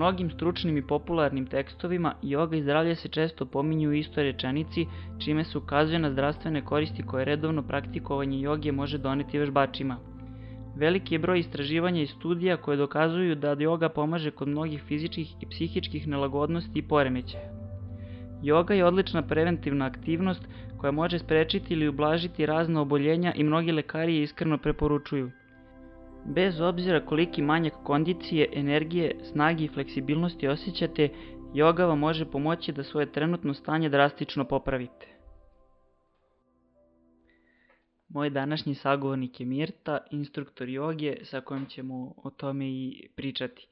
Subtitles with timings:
[0.00, 4.86] Mnogim stručnim i popularnim tekstovima joga i zdravlje se često pominju u istoj rečenici,
[5.18, 9.96] čime se ukazuje na zdravstvene koristi koje redovno praktikovanje joge može doneti vežbačima.
[10.76, 15.46] Veliki je broj istraživanja i studija koje dokazuju da joga pomaže kod mnogih fizičkih i
[15.46, 17.50] psihičkih nelagodnosti i poremećaja.
[18.42, 24.16] Joga je odlična preventivna aktivnost koja može sprečiti ili ublažiti razne oboljenja i mnogi lekari
[24.16, 25.30] je iskreno preporučuju.
[26.24, 31.08] Bez obzira koliki manjak kondicije, energije, snage i fleksibilnosti osjećate,
[31.54, 35.06] joga vam može pomoći da svoje trenutno stanje drastično popravite.
[38.08, 43.66] Moj današnji sagovornik je Mirta, instruktor joge sa kojom ćemo o tome i pričati.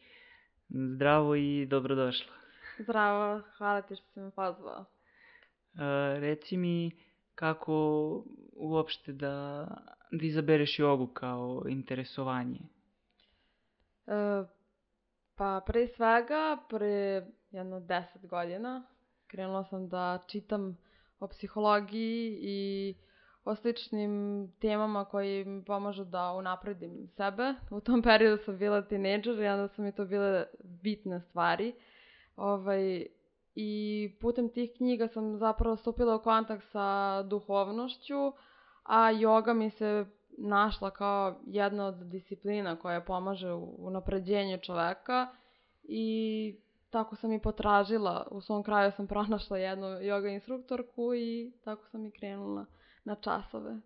[0.69, 2.33] Zdravo i dobrodošla.
[2.79, 4.85] Zdravo, hvala ti što si me pozvao.
[4.85, 6.91] E, reci mi
[7.39, 7.75] kako
[8.53, 9.67] uopšte da,
[10.13, 12.61] da izabereš jogu kao interesovanje?
[14.07, 14.45] E,
[15.37, 18.87] pa pre svega, pre jedno deset godina
[19.27, 20.77] krenula sam da čitam
[21.21, 22.95] o psihologiji i
[23.45, 24.13] o sličnim
[24.61, 27.55] temama koji mi pomažu da unapredim sebe.
[27.71, 31.75] U tom periodu sam bila tineđer i onda su mi to bile bitne stvari.
[32.37, 33.07] Ovaj,
[33.61, 38.33] I putem tih knjiga sam zapravo stupila u kontakt sa duhovnošću,
[38.83, 40.07] a yoga mi se
[40.39, 45.29] našla kao jedna od disciplina koja pomaže u napređenju čoveka
[45.83, 46.57] i
[46.91, 48.29] tako sam i potražila.
[48.31, 52.67] U svom kraju sam pronašla jednu yoga instruktorku i tako sam i krenula
[53.05, 53.81] na časove.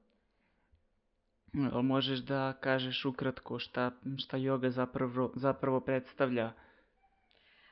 [1.83, 6.53] Možeš da kažeš ukratko šta, šta yoga zapravo, zapravo predstavlja?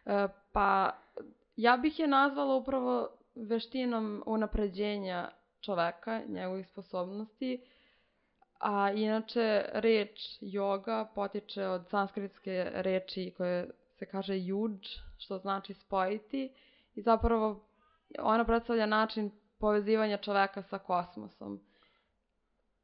[0.06, 0.91] E, pa,
[1.61, 5.28] ja bih je nazvala upravo veštinom unapređenja
[5.60, 7.60] čoveka, njegovih sposobnosti,
[8.60, 14.88] a inače reč yoga potiče od sanskritske reči koje se kaže juđ,
[15.19, 16.53] što znači spojiti
[16.94, 17.66] i zapravo
[18.19, 21.60] ona predstavlja način povezivanja čoveka sa kosmosom.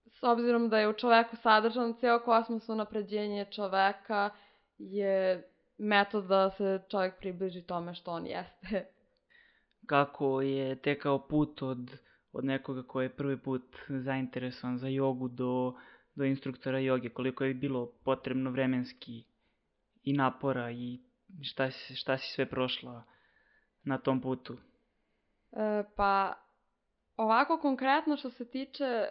[0.06, 4.31] S obzirom da je u čoveku sadržan ceo kosmos, unapređenje čoveka
[4.78, 5.48] je
[5.78, 8.87] metod da se čovjek približi tome što on jeste.
[9.92, 11.98] Kako je tekao put od,
[12.32, 15.75] od nekoga ko je prvi put zainteresovan za jogu do,
[16.15, 19.25] do instruktora joge, koliko je bilo potrebno vremenski
[20.03, 20.98] i napora i
[21.42, 23.04] šta si, šta si sve prošla
[23.84, 24.56] na tom putu?
[25.53, 26.34] E, pa,
[27.16, 29.09] ovako konkretno što se tiče e,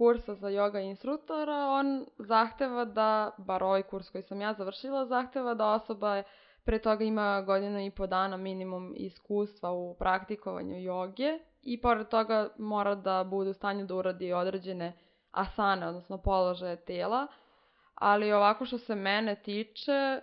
[0.00, 5.54] kursa za yoga instruktora, on zahteva da, bar ovaj kurs koji sam ja završila, zahteva
[5.54, 6.22] da osoba
[6.64, 12.48] pre toga ima godinu i po dana minimum iskustva u praktikovanju joge i pored toga
[12.58, 14.92] mora da bude u stanju da uradi određene
[15.30, 17.26] asane, odnosno položaje tela,
[17.94, 20.20] ali ovako što se mene tiče, e,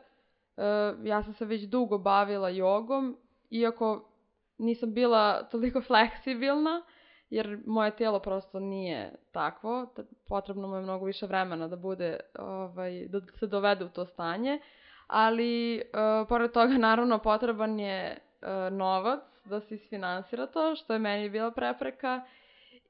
[1.03, 3.17] ja sam se već dugo bavila jogom,
[3.49, 4.09] iako
[4.57, 6.81] nisam bila toliko fleksibilna,
[7.29, 9.93] jer moje tijelo prosto nije takvo,
[10.27, 14.59] potrebno mu je mnogo više vremena da bude, ovaj, da se dovede u to stanje,
[15.07, 20.99] ali uh, pored toga naravno potreban je uh, novac da se isfinansira to, što je
[20.99, 22.21] meni bila prepreka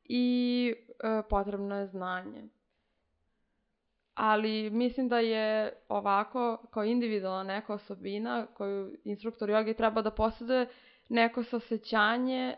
[0.06, 2.44] i uh, potrebno je znanje.
[4.14, 10.68] Ali mislim da je ovako, kao individualna neka osobina koju instruktor jogi treba da posjeduje
[11.10, 12.56] neko sasećanje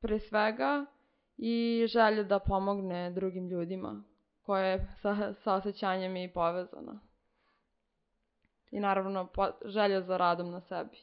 [0.00, 0.86] pre svega
[1.36, 4.04] i želju da pomogne drugim ljudima
[4.42, 7.00] koje je sa, sa osjećanjem i povezana.
[8.70, 10.96] I naravno po, želja za radom na sebi.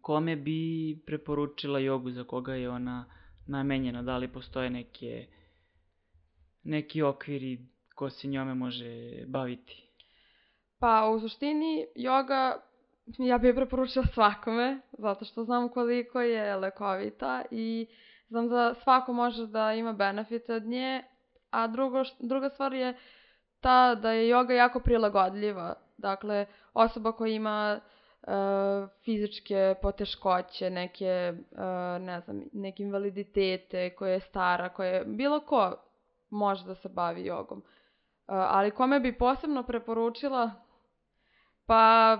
[0.00, 3.04] Kome bi preporučila jogu za koga je ona
[3.46, 4.02] namenjena?
[4.02, 5.26] Da li postoje neke,
[6.62, 7.58] neki okviri
[7.94, 9.88] ko se njome može baviti?
[10.78, 12.62] Pa u suštini joga
[13.18, 17.96] ja bih preporučila svakome, zato što znam koliko je lekovita i uh,
[18.28, 21.02] Znam da svako može da ima benefite od nje,
[21.50, 22.94] a drugo, druga stvar je
[23.60, 25.74] ta da je yoga jako prilagodljiva.
[25.96, 27.80] Dakle, osoba koja ima
[28.22, 31.58] uh, fizičke poteškoće, neke, uh,
[32.02, 35.76] ne znam, neke invaliditete, koja je stara, koja je, bilo ko
[36.30, 37.58] može da se bavi jogom.
[37.58, 37.64] Uh,
[38.26, 40.50] ali kome bi posebno preporučila,
[41.66, 42.18] pa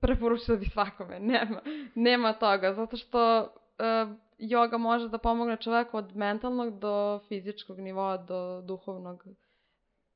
[0.00, 1.60] preporučila bi svakome, nema,
[1.94, 8.16] nema toga, zato što uh, joga može da pomogne čoveku od mentalnog do fizičkog nivoa,
[8.16, 9.24] do duhovnog,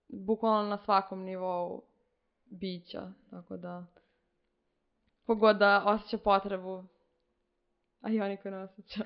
[0.08, 1.82] bukvalno na svakom nivou
[2.50, 3.86] bića, tako da
[5.26, 6.84] kogod da osjeća potrebu,
[8.00, 9.04] a i oni koji ne osjeća.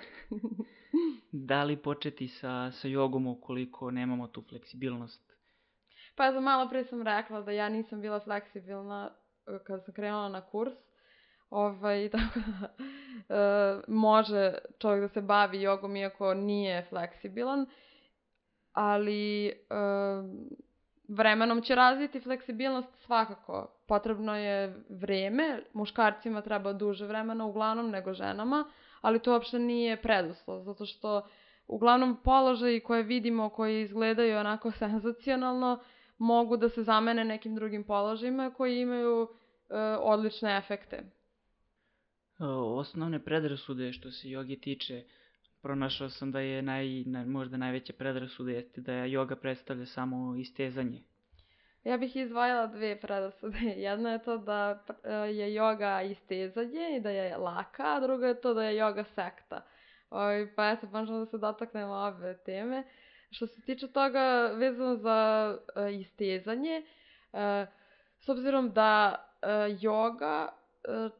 [1.48, 5.32] da li početi sa, sa jogom ukoliko nemamo tu fleksibilnost?
[6.16, 9.10] Pa za malo pre sam rekla da ja nisam bila fleksibilna
[9.44, 10.74] kada sam krenula na kurs,
[11.52, 12.68] ovaj, tako da,
[13.28, 17.66] uh, može čovjek da se bavi jogom iako nije fleksibilan,
[18.72, 20.30] ali uh,
[21.08, 23.68] vremenom će razviti fleksibilnost svakako.
[23.86, 28.64] Potrebno je vreme, muškarcima treba duže vremena uglavnom nego ženama,
[29.00, 31.22] ali to uopšte nije preduslov, zato što
[31.66, 35.78] uglavnom položaji koje vidimo, koji izgledaju onako senzacionalno,
[36.18, 39.28] mogu da se zamene nekim drugim položajima koji imaju
[39.70, 41.02] e, odlične efekte.
[42.50, 45.02] Osnovne predrasude što se joge tiče,
[45.62, 51.02] pronašao sam da je naj, na, možda najveća predrasuda jeste da joga predstavlja samo istezanje.
[51.84, 53.58] Ja bih izdvojila dve predrasude.
[53.86, 58.40] Jedna je to da e, je joga istezanje i da je laka, a druga je
[58.40, 59.66] to da je joga sekta.
[60.10, 62.84] Oj, pa eto, možemo da se dotaknemo ove teme.
[63.30, 66.82] Što se tiče toga vezano za uh, istezanje,
[67.32, 67.38] uh,
[68.18, 69.16] s obzirom da
[69.80, 70.61] joga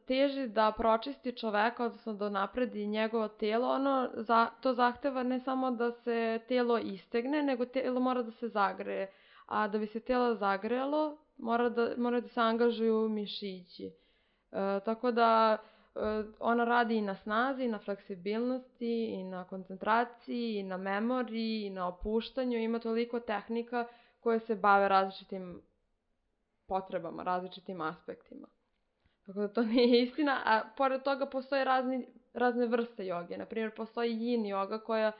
[0.07, 5.71] teži da pročisti čoveka, odnosno da napredi njegovo telo, ono za, to zahteva ne samo
[5.71, 9.11] da se telo istegne, nego telo mora da se zagreje.
[9.45, 13.85] A da bi se telo zagrejalo, mora da, mora da se angažuju mišići.
[13.85, 15.57] E, tako da
[15.95, 15.99] e,
[16.39, 21.69] ona radi i na snazi, i na fleksibilnosti, i na koncentraciji, i na memoriji, i
[21.69, 22.57] na opuštanju.
[22.57, 23.87] Ima toliko tehnika
[24.19, 25.61] koje se bave različitim
[26.67, 28.47] potrebama, različitim aspektima.
[29.25, 33.37] Tako da to nije istina, a pored toga postoje razni, razne vrste joge.
[33.37, 35.11] Naprimjer, postoji yin joga koja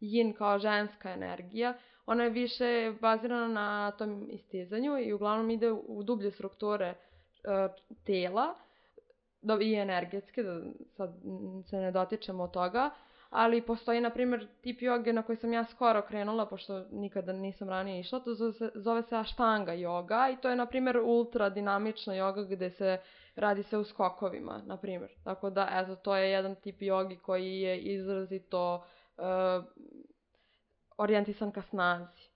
[0.00, 1.74] yin kao ženska energija,
[2.06, 7.74] ona je više bazirana na tom istizanju i uglavnom ide u dublje strukture uh,
[8.04, 8.54] tela
[9.42, 10.60] da, i energetske, da
[10.96, 11.14] sad
[11.70, 12.90] se ne dotičemo od toga,
[13.30, 17.68] ali postoji, na primjer, tip joge na koji sam ja skoro krenula, pošto nikada nisam
[17.68, 21.50] ranije išla, to zove se, zove se Ashtanga joga i to je, na primjer, ultra
[21.50, 22.98] dinamična joga gde se
[23.36, 25.10] radi se u skokovima, na primjer.
[25.24, 28.86] Tako da, eto, to je jedan tip jogi koji je izrazito
[29.16, 29.24] uh,
[30.96, 32.28] orijentisan ka snazi.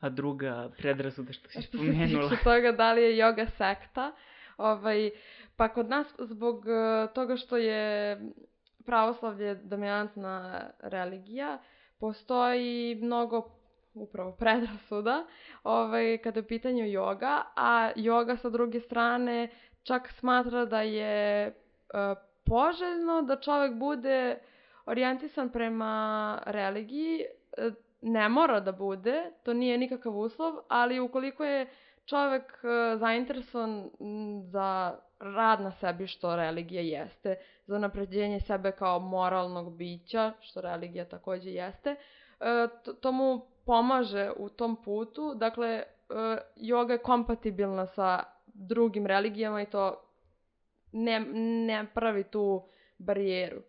[0.00, 2.26] A druga predrasuda što si spomenula?
[2.26, 4.12] Što se toga da li je yoga sekta,
[4.56, 5.10] ovaj,
[5.56, 8.18] pa kod nas zbog uh, toga što je
[8.86, 11.58] pravoslavlje dominantna religija,
[11.98, 13.57] postoji mnogo
[13.94, 15.26] upravo predrasuda.
[15.64, 19.48] Ovaj, kada je u pitanju joga, a joga sa druge strane
[19.82, 24.38] čak smatra da je uh, poželjno da čovek bude
[24.86, 27.24] orijentisan prema religiji,
[27.58, 31.66] uh, ne mora da bude, to nije nikakav uslov, ali ukoliko je
[32.04, 33.90] čovek uh, zainteresovan
[34.42, 37.36] za rad na sebi što religija jeste,
[37.66, 41.96] za napređenje sebe kao moralnog bića, što religija takođe jeste,
[42.84, 45.34] to, to mu pomaže u tom putu.
[45.34, 45.82] Dakle,
[46.56, 50.00] joga je kompatibilna sa drugim religijama i to
[50.92, 51.20] ne,
[51.66, 52.62] ne pravi tu
[52.98, 53.62] barijeru.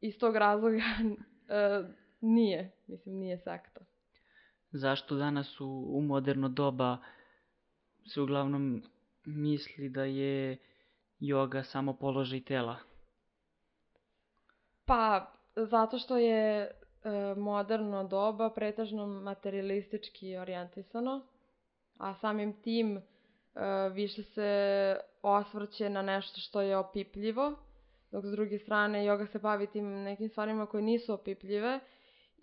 [0.00, 0.82] Iz tog razloga
[2.20, 3.80] nije, mislim, nije sekta.
[4.70, 6.98] Zašto danas u, u moderno doba
[8.06, 8.82] se uglavnom
[9.24, 10.58] misli da je
[11.18, 12.76] joga samo položaj tela?
[14.84, 16.83] Pa, zato što je e,
[17.36, 21.20] moderno doba pretežno materialistički orijentisano,
[21.98, 23.02] a samim tim e,
[23.92, 27.52] više se osvrće na nešto što je opipljivo,
[28.10, 31.80] dok s druge strane yoga se bavi tim nekim stvarima koje nisu opipljive.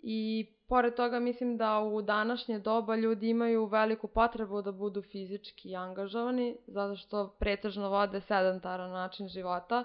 [0.02, 5.76] I pored toga mislim da u današnje doba ljudi imaju veliku potrebu da budu fizički
[5.76, 9.84] angažovani zato što pretežno vode sedentaran način života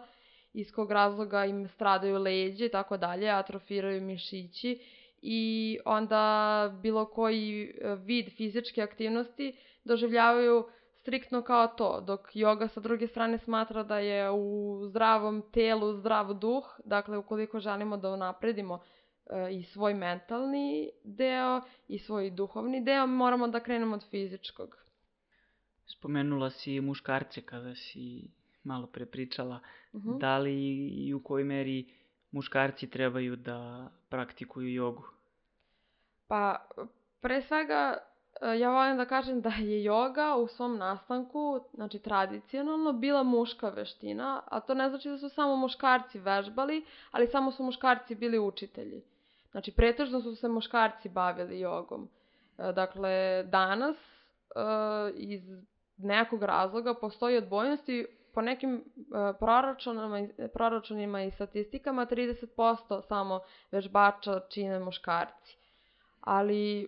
[0.57, 4.79] iz kog razloga im stradaju leđe i tako dalje, atrofiraju mišići
[5.21, 10.65] i onda bilo koji e, vid fizičke aktivnosti doživljavaju
[11.01, 16.33] striktno kao to, dok yoga sa druge strane smatra da je u zdravom telu zdrav
[16.33, 18.79] duh, dakle ukoliko želimo da unapredimo
[19.29, 24.77] e, i svoj mentalni deo i svoj duhovni deo, moramo da krenemo od fizičkog.
[25.85, 28.27] Spomenula si muškarce kada si
[28.67, 29.59] malo pre pričala.
[29.93, 30.09] Uh mhm.
[30.09, 30.19] -huh.
[30.19, 30.55] Da li
[30.87, 31.85] i u kojoj meri
[32.31, 35.03] muškarci trebaju da praktikuju jogu?
[36.27, 36.67] Pa,
[37.21, 37.97] pre svega,
[38.41, 43.69] e, ja volim da kažem da je joga u svom nastanku, znači tradicionalno, bila muška
[43.69, 48.39] veština, a to ne znači da su samo muškarci vežbali, ali samo su muškarci bili
[48.39, 49.01] učitelji.
[49.51, 52.09] Znači, pretežno su se muškarci bavili jogom.
[52.57, 54.59] E, dakle, danas e,
[55.15, 55.41] iz
[55.97, 58.81] nekog razloga postoji odbojnosti po nekim uh,
[59.39, 63.39] proračunima, proračunima i statistikama 30% samo
[63.71, 65.57] vežbača čine muškarci.
[66.21, 66.87] ali e,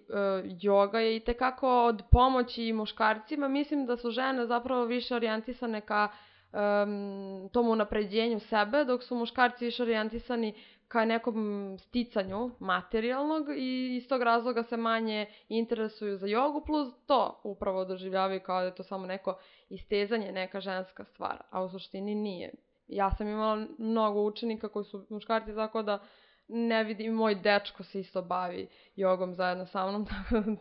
[0.61, 3.47] joga je i tekako od pomoći muškarcima.
[3.47, 6.07] Mislim da su žene zapravo više orijentisane ka
[6.51, 10.53] um, tom unapređenju sebe, dok su muškarci više orijentisani
[10.89, 17.41] ka nekom sticanju materijalnog i iz tog razloga se manje interesuju za jogu, plus to
[17.43, 22.15] upravo doživljavaju kao da je to samo neko istezanje, neka ženska stvar, a u suštini
[22.15, 22.53] nije.
[22.87, 25.99] Ja sam imala mnogo učenika koji su muškarci, tako da
[26.47, 30.53] ne vidim, moj dečko se isto bavi jogom zajedno sa mnom, tako da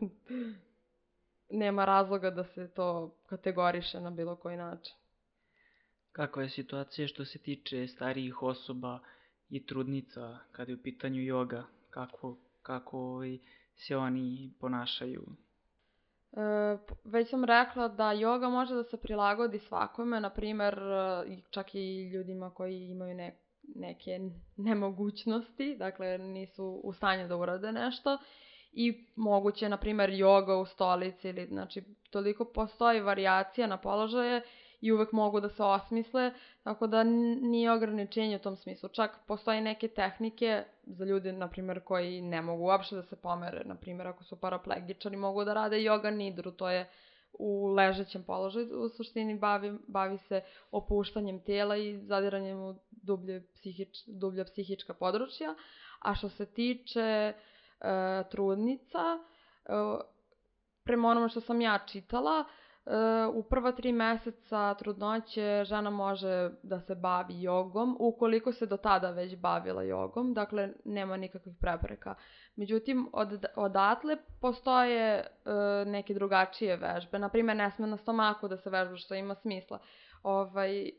[1.51, 4.95] nema razloga da se to kategoriše na bilo koji način.
[6.13, 8.99] Kakva je situacija što se tiče starijih osoba
[9.51, 11.65] i trudnica kada je u pitanju joga?
[11.91, 13.39] Kako, kako ovaj,
[13.77, 15.23] se oni ponašaju?
[16.33, 21.75] E, već sam rekla da joga može da se prilagodi svakome, na primer e, čak
[21.75, 23.39] i ljudima koji imaju ne,
[23.75, 24.19] neke
[24.57, 28.19] nemogućnosti, dakle nisu u stanju da urade nešto
[28.73, 34.43] i moguće, na primer, joga u stolici ili, znači, toliko postoji varijacija na položaje
[34.81, 36.33] i uvek mogu da se osmisle,
[36.63, 38.89] tako da nije ograničenje u tom smislu.
[38.89, 43.65] Čak postoje neke tehnike za ljude, na primjer, koji ne mogu uopšte da se pomere,
[43.65, 46.89] na primjer, ako su paraplegičari, mogu da rade yoga nidru, to je
[47.33, 53.99] u ležećem položaju, u suštini bavi, bavi se opuštanjem tela i zadiranjem u dublje, psihič,
[54.07, 55.55] dublja psihička područja.
[55.99, 57.35] A što se tiče e,
[58.31, 59.73] trudnica, e,
[60.85, 62.45] prema onome što sam ja čitala,
[63.35, 69.11] u prva tri meseca trudnoće žena može da se bavi jogom, ukoliko se do tada
[69.11, 72.15] već bavila jogom, dakle nema nikakvih prepreka.
[72.57, 75.25] Međutim, od, odatle postoje e,
[75.87, 77.19] neke drugačije vežbe.
[77.19, 79.79] Naprimjer, ne sme na stomaku da se vežba, što ima smisla.
[80.23, 80.91] Ovaj,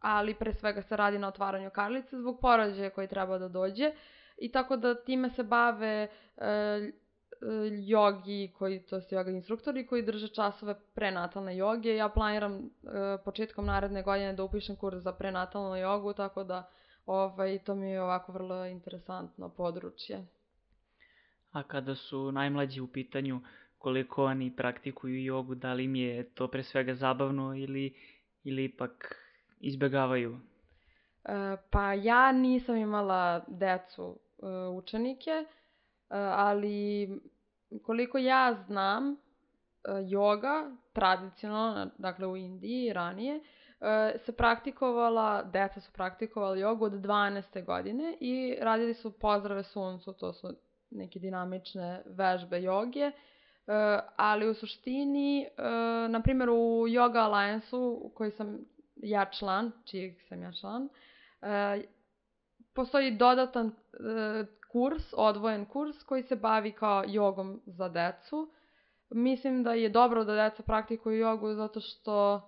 [0.00, 3.92] ali pre svega se radi na otvaranju karlice zbog porođaja koji treba da dođe.
[4.38, 6.90] I tako da time se bave e,
[7.86, 11.94] jogi, koji, to su joga instruktori koji drže časove prenatalne joge.
[11.96, 12.68] Ja planiram e,
[13.24, 16.70] početkom naredne godine da upišem kurs za prenatalnu jogu, tako da
[17.06, 20.26] ovaj, to mi je ovako vrlo interesantno područje.
[21.52, 23.40] A kada su najmlađi u pitanju,
[23.78, 27.94] koliko oni praktikuju jogu, da li im je to pre svega zabavno ili,
[28.44, 29.16] ili ipak
[29.60, 30.38] izbegavaju?
[31.24, 35.44] E, pa ja nisam imala decu e, učenike,
[36.18, 37.08] ali
[37.82, 39.16] koliko ja znam,
[40.08, 43.40] joga tradicionalno, dakle u Indiji ranije,
[43.80, 47.64] e, se praktikovala, deca su praktikovali jogu od 12.
[47.64, 50.48] godine i radili su pozdrave suncu, to su
[50.90, 53.10] neke dinamične vežbe joge,
[54.16, 55.46] ali u suštini,
[56.08, 58.58] na primjer u Yoga Alliance-u, koji sam
[58.96, 60.88] ja član, čijeg sam ja član,
[62.74, 63.72] postoji dodatan
[64.72, 68.50] kurs, odvojen kurs koji se bavi kao jogom za decu.
[69.10, 72.40] Mislim da je dobro da deca praktikuju jogu zato što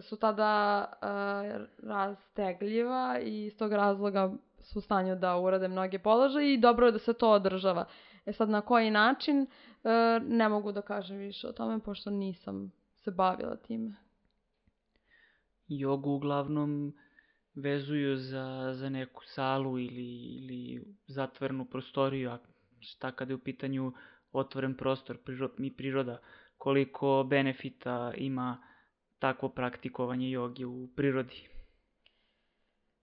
[0.00, 6.54] su tada uh, rastegljiva i iz tog razloga su u stanju da urade mnoge položaje
[6.54, 7.84] i dobro je da se to održava.
[8.26, 9.90] E sad na koji način, uh,
[10.28, 12.72] ne mogu da kažem više o tome pošto nisam
[13.04, 13.94] se bavila time.
[15.68, 16.94] Jogu uglavnom
[17.54, 22.38] vezuju za, za neku salu ili, ili zatvorenu prostoriju, a
[22.80, 23.92] šta kada je u pitanju
[24.32, 26.18] otvoren prostor prirod, i priroda,
[26.58, 28.62] koliko benefita ima
[29.18, 31.48] takvo praktikovanje joge u prirodi?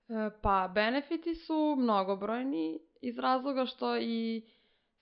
[0.10, 4.42] E, pa, benefiti su mnogobrojni iz razloga što i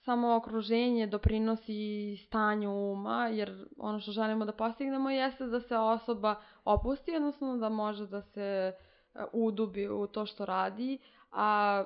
[0.04, 6.42] samo okruženje doprinosi stanju uma, jer ono što želimo da postignemo jeste da se osoba
[6.64, 8.89] opusti, odnosno da može da se uh,
[9.32, 10.98] udubi u to što radi,
[11.32, 11.84] a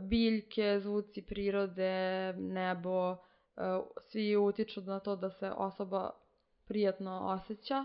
[0.00, 3.16] biljke, zvuci prirode, nebo, e,
[4.00, 6.10] svi utiču na to da se osoba
[6.68, 7.84] prijatno osjeća.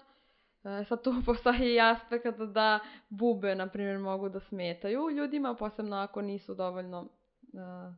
[0.63, 5.97] E, sad tu postoji i aspekt da bube, na primjer, mogu da smetaju ljudima, posebno
[5.97, 7.93] ako nisu dovoljno uh,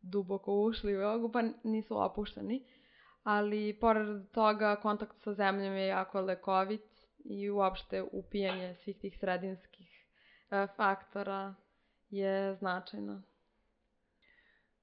[0.00, 2.64] duboko ušli u jogu, pa nisu opušteni.
[3.22, 9.88] Ali, pored toga, kontakt sa zemljom je jako lekovit i uopšte upijanje svih tih sredinskih
[9.88, 9.97] e,
[10.76, 11.54] faktora
[12.10, 13.22] je značajno.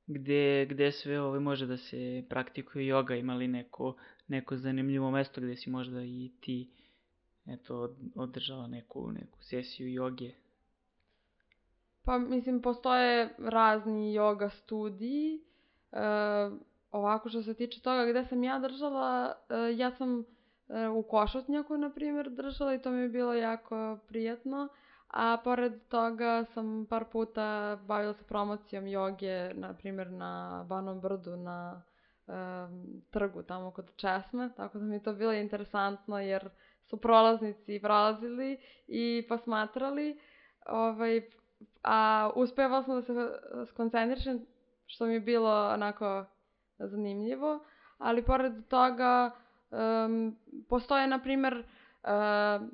[0.07, 3.15] Gde, gde sve ovaj može da se praktikuje joga?
[3.15, 3.95] Ima li neko,
[4.27, 6.71] neko zanimljivo mesto gde si možda i ti
[7.45, 10.31] eto, održala neku, neku sesiju joge?
[12.03, 15.41] Pa mislim, postoje razni yoga studiji.
[15.91, 15.97] E,
[16.91, 20.25] ovako što se tiče toga gde sam ja držala, e, ja sam
[20.69, 24.67] E, u Košutnjaku, na primjer, držala i to mi je bilo jako prijatno.
[25.15, 31.37] A pored toga sam par puta bavila se promocijom joge, na primjer na Banom brdu,
[31.37, 31.83] na
[32.27, 36.49] um, trgu tamo kod Česme, tako da mi je to bilo interesantno jer
[36.83, 38.57] su prolaznici prolazili
[38.87, 40.19] i posmatrali,
[40.65, 41.21] ovaj,
[41.83, 43.13] a uspevala sam da se
[43.65, 44.45] skoncentrišem,
[44.85, 46.25] što mi je bilo onako
[46.79, 47.65] zanimljivo,
[47.97, 49.31] ali pored toga
[49.71, 50.37] um,
[50.69, 51.63] postoje, na primer,
[52.03, 52.67] uh,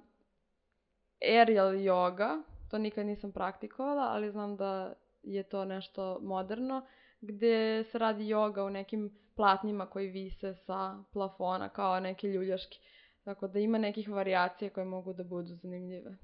[1.22, 6.86] aerial yoga, to nikad nisam praktikovala, ali znam da je to nešto moderno,
[7.22, 12.80] gde se radi yoga u nekim platnjima koji vise sa plafona kao neke ljuljaški.
[13.24, 16.18] Tako da ima nekih varijacija koje mogu da budu zanimljive.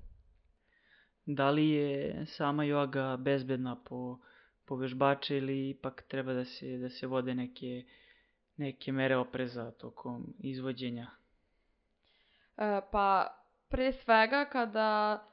[1.26, 4.20] Da li je sama joga bezbedna po,
[4.66, 7.84] po vežbače ili ipak treba da se, da se vode neke,
[8.58, 11.08] neke mere opreza tokom izvođenja?
[12.58, 13.38] E, pa
[13.70, 15.24] pre svega kada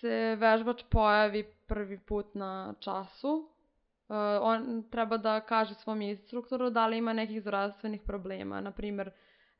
[0.00, 3.56] se vežbač pojavi prvi put na času,
[4.08, 9.08] Uh, on treba da kaže svom instruktoru da li ima nekih zdravstvenih problema, na primer,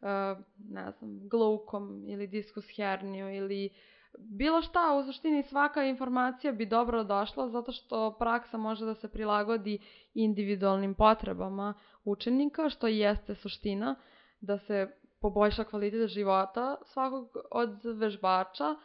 [0.00, 3.71] uh, ne znam, glukom ili diskus herniju ili
[4.18, 9.09] bilo šta, u suštini svaka informacija bi dobro došla zato što praksa može da se
[9.09, 9.78] prilagodi
[10.14, 13.95] individualnim potrebama učenika, što jeste suština,
[14.40, 18.77] da se poboljša kvalitet života svakog od vežbača,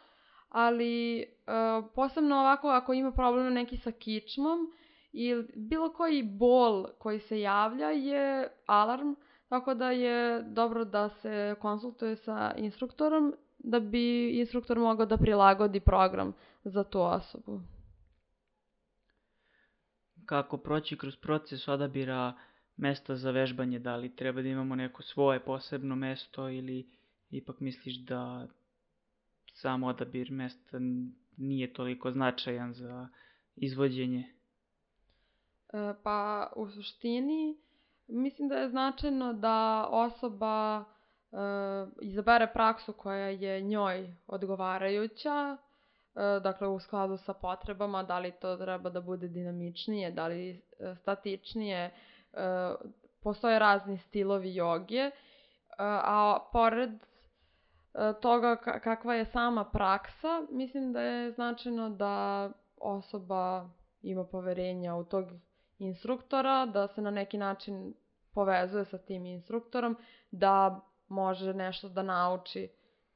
[0.48, 4.72] ali uh, posebno ovako ako ima problem neki sa kičmom,
[5.12, 9.14] i bilo koji bol koji se javlja je alarm,
[9.48, 15.80] tako da je dobro da se konsultuje sa instruktorom da bi instruktor mogao da prilagodi
[15.80, 16.32] program
[16.64, 17.60] za tu osobu.
[20.26, 22.32] Kako proći kroz proces odabira
[22.76, 26.88] mesta za vežbanje, da li treba da imamo neko svoje posebno mesto ili
[27.30, 28.48] ipak misliš da
[29.54, 30.78] sam odabir mesta
[31.36, 33.08] nije toliko značajan za
[33.56, 34.24] izvođenje?
[35.72, 37.56] E, pa u suštini
[38.08, 40.84] mislim da je značajno da osoba
[41.32, 41.36] e,
[42.00, 48.56] izabere praksu koja je njoj odgovarajuća, e, dakle u skladu sa potrebama, da li to
[48.56, 51.90] treba da bude dinamičnije, da li e, statičnije,
[53.22, 55.10] postoje razni stilovi joge, e,
[55.78, 57.00] a pored e,
[58.22, 63.70] toga kakva je sama praksa, mislim da je značajno da osoba
[64.02, 65.24] ima poverenja u tog
[65.78, 67.94] instruktora, da se na neki način
[68.34, 69.96] povezuje sa tim instruktorom,
[70.30, 72.68] da može nešto da nauči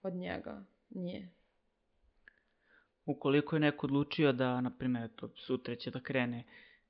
[0.02, 1.28] od njega, nje.
[3.06, 5.10] Ukoliko je neko odlučio da, na primjer,
[5.46, 6.44] sutra će da krene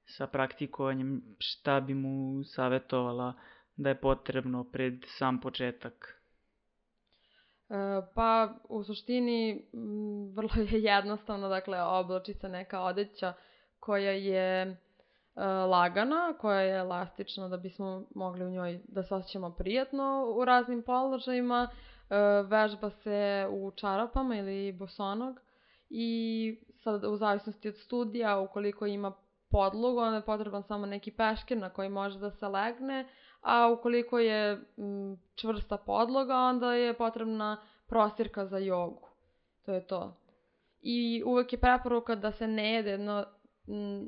[0.07, 3.35] sa praktikovanjem, šta bi mu savjetovala
[3.77, 6.23] da je potrebno pred sam početak?
[7.69, 7.75] E,
[8.15, 9.69] pa, u suštini,
[10.35, 13.33] vrlo je jednostavno, dakle, oblači se neka odeća
[13.81, 14.77] koja je
[15.37, 20.45] E, lagana, koja je elastična da bismo mogli u njoj da se osjećamo prijatno u
[20.45, 21.69] raznim položajima.
[22.11, 25.41] E, vežba se u čarapama ili bosonog
[25.91, 29.13] i sad u zavisnosti od studija, ukoliko ima
[29.51, 33.09] podlogu, onda je potreban samo neki peškir na koji može da se legne,
[33.41, 34.61] a ukoliko je
[35.35, 37.57] čvrsta podloga, onda je potrebna
[37.87, 39.09] prostirka za jogu.
[39.65, 40.17] To je to.
[40.81, 43.25] I uvek je preporuka da se ne jede jedno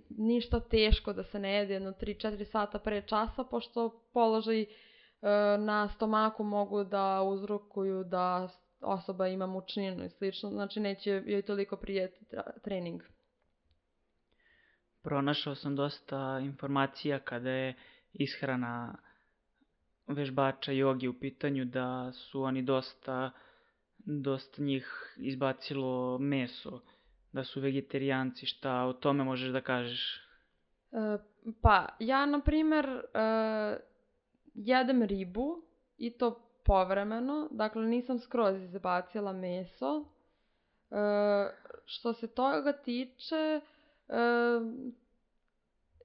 [0.09, 4.67] ništa teško da se ne jede jedno 3-4 sata pre časa, pošto položaj e,
[5.59, 8.49] na stomaku mogu da uzrokuju da
[8.81, 12.27] osoba ima mučninu i slično, znači neće joj toliko prijeti
[12.65, 13.03] trening.
[15.09, 17.75] Pronašao sam dosta informacija kada je
[18.13, 18.95] ishrana
[20.07, 23.31] vežbača jogi u pitanju da su oni dosta
[23.99, 26.81] dosta njih izbacilo meso
[27.33, 30.21] da su vegetarijanci, šta o tome možeš da kažeš?
[30.93, 31.19] E,
[31.63, 33.01] pa, ja, na primer, e,
[34.55, 35.63] jedem ribu
[35.97, 40.05] i to povremeno, dakle nisam skroz izbacila meso.
[40.91, 40.97] E,
[41.85, 43.61] što se toga tiče,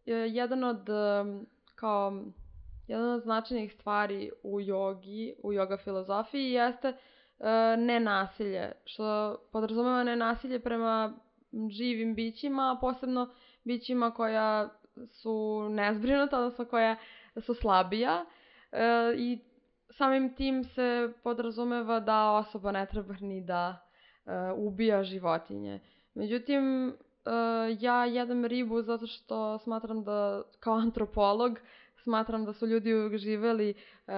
[0.06, 0.88] jedan od,
[1.76, 2.24] kao,
[2.88, 6.94] jedan od značajnih stvari u jogi, u yoga filozofiji jeste
[7.44, 11.14] E, nenasilje, što podrazumeva nenasilje prema
[11.70, 13.30] živim bićima, posebno
[13.64, 14.70] bićima koja
[15.10, 16.96] su nezbrinuta, odnosno koja
[17.42, 18.26] su slabija
[18.72, 19.40] e, i
[19.90, 23.90] samim tim se podrazumeva da osoba ne treba ni da
[24.26, 25.80] e, ubija životinje.
[26.14, 26.94] Međutim,
[27.26, 27.30] e,
[27.80, 31.60] ja jedem ribu zato što smatram da kao antropolog
[32.04, 34.14] smatram da su ljudi uvijek živeli e,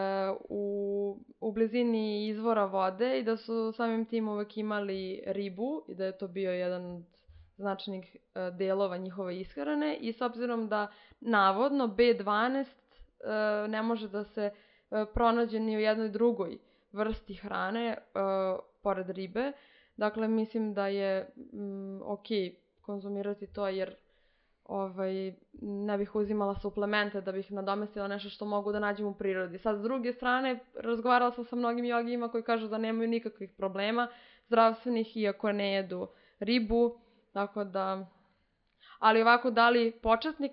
[0.49, 6.05] u, u blizini izvora vode i da su samim tim uvek imali ribu i da
[6.05, 7.03] je to bio jedan od
[7.57, 10.87] značajnih e, delova njihove ishrane i s obzirom da
[11.19, 12.65] navodno B12 e,
[13.65, 14.51] e, ne može da se
[14.91, 16.57] e, pronađe ni u jednoj drugoj
[16.91, 17.97] vrsti hrane e,
[18.83, 19.51] pored ribe.
[19.97, 22.27] Dakle, mislim da je mm, ok
[22.85, 23.95] konzumirati to jer
[24.65, 29.57] ovaj, ne bih uzimala suplemente da bih nadomestila nešto što mogu da nađem u prirodi.
[29.57, 34.07] Sad, s druge strane, razgovarala sam sa mnogim jogijima koji kažu da nemaju nikakvih problema
[34.47, 36.07] zdravstvenih iako ne jedu
[36.39, 36.99] ribu,
[37.33, 38.07] tako da...
[38.99, 40.51] Ali ovako, da li početnik,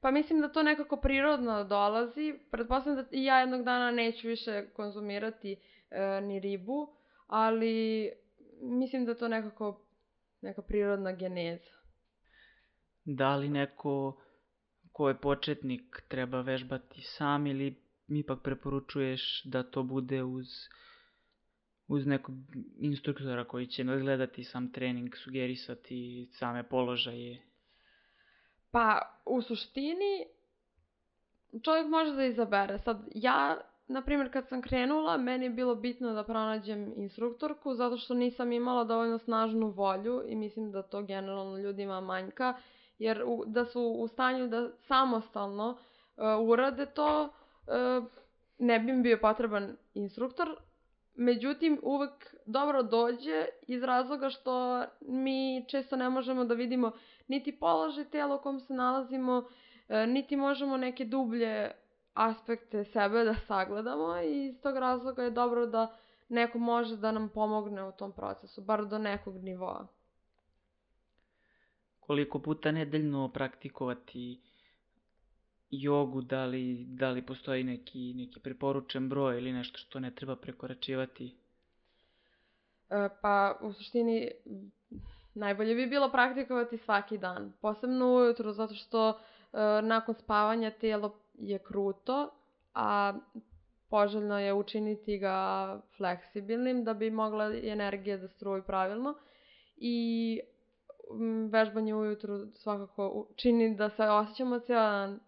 [0.00, 2.34] pa mislim da to nekako prirodno dolazi.
[2.50, 5.56] Pretpostavljam da i ja jednog dana neću više konzumirati
[5.90, 6.88] e, ni ribu,
[7.26, 8.10] ali
[8.60, 9.80] mislim da to nekako
[10.42, 11.70] neka prirodna geneza.
[13.04, 14.20] Da li neko
[14.92, 20.46] ko je početnik treba vežbati sam ili ipak preporučuješ da to bude uz
[21.88, 22.34] uz nekog
[22.78, 27.42] instruktora koji će nadgledati sam trening, sugerisati same položaje?
[28.70, 30.26] Pa, u suštini,
[31.64, 32.78] čovjek može da izabere.
[32.78, 37.96] Sad, ja, na primjer, kad sam krenula, meni je bilo bitno da pronađem instruktorku, zato
[37.96, 42.54] što nisam imala dovoljno snažnu volju i mislim da to generalno ljudima manjka,
[42.98, 48.04] jer u, da su u stanju da samostalno uh, urade to, uh,
[48.58, 50.56] ne bi mi bio potreban instruktor,
[51.14, 56.92] Međutim, uvek dobro dođe iz razloga što mi često ne možemo da vidimo
[57.28, 59.44] niti položaj tela u kom se nalazimo,
[59.88, 61.72] e, niti možemo neke dublje
[62.14, 65.96] aspekte sebe da sagledamo i iz tog razloga je dobro da
[66.28, 69.86] neko može da nam pomogne u tom procesu, bar do nekog nivoa.
[72.00, 74.40] Koliko puta nedeljno praktikovati
[75.70, 80.36] jogu, da li, da li postoji neki, neki preporučen broj ili nešto što ne treba
[80.36, 81.36] prekoračivati?
[82.90, 84.30] E, pa, u suštini,
[85.34, 87.52] najbolje bi bilo praktikovati svaki dan.
[87.60, 89.16] Posebno ujutru, zato što e,
[89.82, 92.30] nakon spavanja telo je kruto,
[92.74, 93.14] a
[93.90, 99.14] poželjno je učiniti ga fleksibilnim da bi mogla energija da struji pravilno.
[99.76, 100.40] I
[101.50, 105.20] vežbanje ujutru svakako čini da se osjećamo cijel dan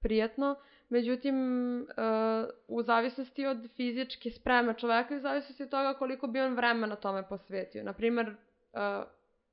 [0.00, 0.56] prijatno,
[0.88, 1.36] međutim
[1.80, 6.54] uh, u zavisnosti od fizičke spreme čoveka i u zavisnosti od toga koliko bi on
[6.54, 7.84] vremena tome posvetio.
[7.84, 9.04] Naprimer, uh,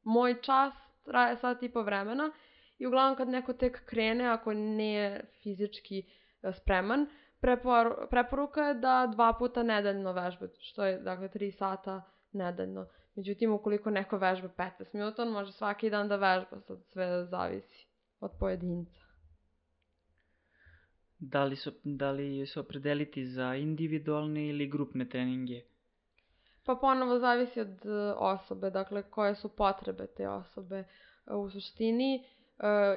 [0.03, 0.73] moj čas
[1.05, 2.31] traje sat i po vremena
[2.77, 6.03] i uglavnom kad neko tek krene, ako nije fizički
[6.41, 7.07] uh, spreman,
[7.39, 12.87] prepor, preporuka je da dva puta nedeljno vežba, što je dakle 3 sata nedeljno.
[13.15, 17.87] Međutim, ukoliko neko vežba 15 minuta, on može svaki dan da vežba, sad sve zavisi
[18.19, 19.05] od pojedinca.
[21.19, 25.61] Da li, su, da li se opredeliti za individualne ili grupne treninge?
[26.65, 30.83] Pa ponovo zavisi od e, osobe, dakle koje su potrebe te osobe.
[31.27, 32.44] E, u suštini, e,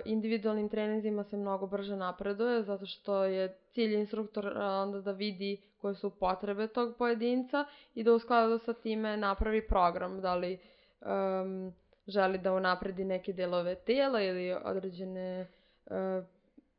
[0.05, 5.95] individualnim treninzima se mnogo brže napreduje, zato što je cilj instruktora onda da vidi koje
[5.95, 10.59] su potrebe tog pojedinca i da u skladu sa time napravi program, da li
[11.01, 11.73] um,
[12.07, 15.47] želi da unapredi neke delove tela ili određene
[15.87, 16.25] uh,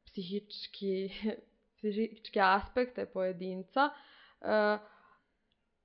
[0.09, 1.09] psihički,
[1.77, 3.89] psihičke aspekte pojedinca.
[4.41, 4.77] E,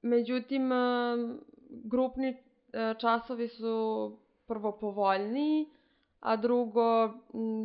[0.03, 0.77] međutim, e,
[1.69, 5.67] grupni e, časovi su prvo povoljniji,
[6.25, 7.15] a drugo,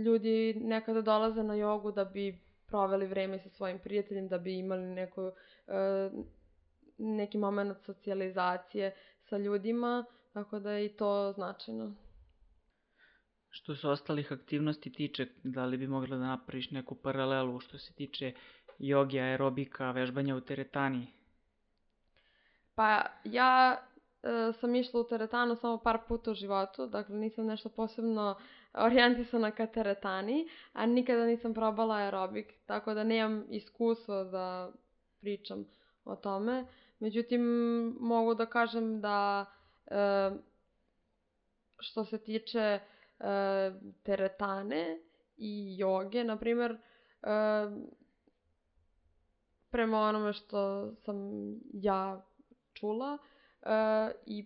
[0.05, 4.85] ljudi nekada dolaze na jogu da bi proveli vreme sa svojim prijateljem, da bi imali
[4.85, 5.31] neko,
[6.97, 8.95] neki moment socijalizacije
[9.29, 11.95] sa ljudima, tako da je i to značajno.
[13.49, 17.93] Što se ostalih aktivnosti tiče, da li bi mogla da napraviš neku paralelu što se
[17.93, 18.33] tiče
[18.79, 21.07] joge, aerobika, vežbanja u teretani?
[22.75, 23.81] Pa ja
[24.23, 28.35] e, sam išla u teretanu samo par puta u životu, dakle nisam nešto posebno
[28.73, 34.71] orijentisana ka teretani, a nikada nisam probala aerobik, tako da nemam iskustva da
[35.19, 35.65] pričam
[36.05, 36.65] o tome.
[36.99, 37.41] Međutim,
[37.99, 39.45] mogu da kažem da
[39.87, 40.31] e,
[41.79, 42.79] što se tiče
[43.19, 43.25] uh,
[44.03, 44.99] teretane
[45.37, 47.87] i joge, na primer, uh,
[49.69, 51.15] prema onome što sam
[51.73, 52.25] ja
[52.73, 53.17] čula
[53.61, 54.45] uh, i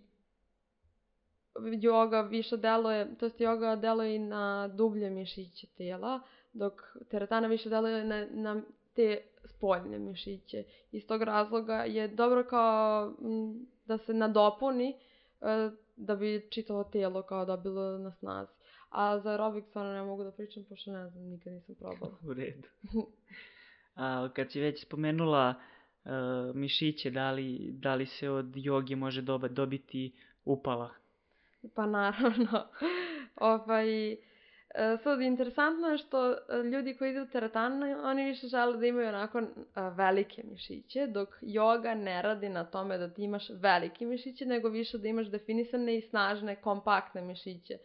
[1.81, 6.19] joga više deluje, to jest joga deluje i na dublje mišiće tela,
[6.53, 8.61] dok teretana više deluje na, na
[8.93, 10.63] te spoljne mišiće.
[10.91, 13.13] Iz tog razloga je dobro kao
[13.85, 14.95] da se nadopuni
[15.41, 18.51] uh, da bi čitavo telo kao dobilo na snazi.
[18.89, 22.17] A za aerobik stvarno ne mogu da pričam, pošto ne znam, nikad nisam probala.
[22.27, 22.67] U redu.
[23.95, 25.72] A, kad si već spomenula uh,
[26.53, 30.11] mišiće, da li, da li se od joge može doba, dobiti
[30.45, 30.89] upala?
[31.75, 32.67] Pa naravno.
[33.35, 34.17] ovaj,
[34.73, 39.07] E, sad, interesantno je što e, ljudi koji idu teretanu, oni više žele da imaju
[39.07, 39.41] onako
[39.97, 44.97] velike mišiće, dok joga ne radi na tome da ti imaš velike mišiće, nego više
[44.97, 47.77] da imaš definisane i snažne, kompaktne mišiće.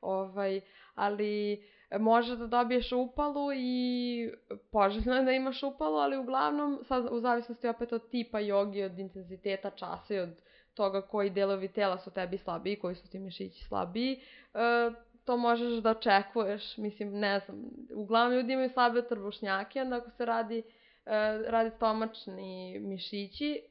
[0.00, 0.60] Ovaj,
[0.94, 1.62] ali
[1.98, 4.30] može da dobiješ upalu i
[4.70, 8.98] poželjno je da imaš upalu, ali uglavnom, sad, u zavisnosti opet od tipa jogi, od
[8.98, 10.42] intenziteta časa i od
[10.74, 14.20] toga koji delovi tela su tebi slabiji, koji su ti mišići slabiji,
[14.54, 14.90] e,
[15.24, 17.62] to možeš da očekuješ, mislim, ne znam,
[17.94, 20.62] uglavnom ljudi imaju slabe trbušnjake, onda ako se radi,
[21.06, 23.62] e, radi stomačni mišići,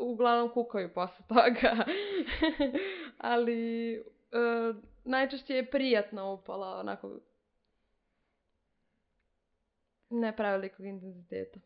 [0.00, 1.84] uglavnom kukaju posle toga.
[3.18, 4.00] Ali e,
[5.04, 7.10] najčešće je prijatna upala, onako,
[10.10, 11.60] ne prevelikog intenziteta.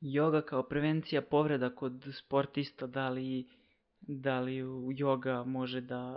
[0.00, 3.46] Joga kao prevencija povreda kod sportista, da li,
[4.00, 4.56] da li
[4.96, 6.16] joga može da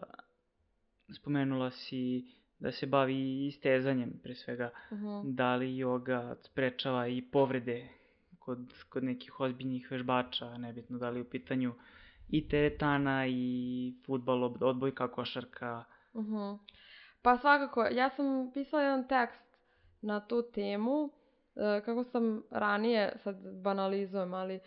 [1.15, 2.25] spomenula si
[2.59, 4.69] da se bavi istezanjem pre svega.
[4.91, 5.05] Uh Mhm.
[5.07, 5.35] -huh.
[5.35, 7.87] Da li joga sprečava i povrede
[8.39, 11.73] kod, kod nekih ozbiljnih vežbača, nebitno da li u pitanju
[12.29, 15.83] i teretana i futbal, odbojka, košarka.
[16.13, 16.57] Uh -huh.
[17.21, 19.48] Pa svakako, ja sam pisala jedan tekst
[20.01, 21.09] na tu temu,
[21.55, 24.59] e, kako sam ranije, sad banalizujem, ali e,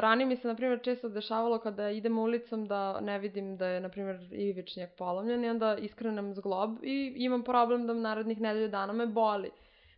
[0.00, 3.80] ranije mi se, na primjer, često dešavalo kada idem ulicom da ne vidim da je,
[3.80, 8.92] na primjer, ivičnjak polomljen i onda iskrenem zglob i imam problem da narednih nedelju dana
[8.92, 9.50] me boli.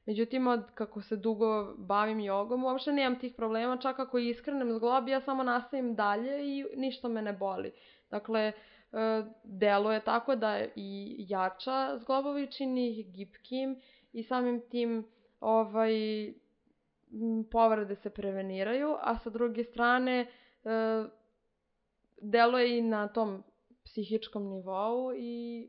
[0.07, 5.09] Međutim, od kako se dugo bavim jogom, uopšte nemam tih problema, čak ako iskrenem zglob,
[5.09, 7.73] ja samo nastavim dalje i ništa me ne boli.
[8.11, 8.53] Dakle,
[9.45, 13.81] delo je tako da i jača zglobovi čini ih gipkim
[14.13, 15.05] i samim tim
[15.41, 15.93] ovaj,
[17.51, 20.27] povrede se preveniraju, a sa druge strane
[22.21, 23.43] delo je i na tom
[23.85, 25.69] psihičkom nivou i